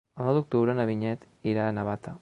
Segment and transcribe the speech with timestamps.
[0.21, 2.17] El nou d'octubre na Vinyet irà a Navata.